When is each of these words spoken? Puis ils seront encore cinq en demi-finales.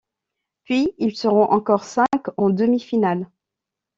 Puis 0.63 0.95
ils 0.97 1.15
seront 1.15 1.51
encore 1.51 1.83
cinq 1.83 2.29
en 2.37 2.49
demi-finales. 2.49 3.27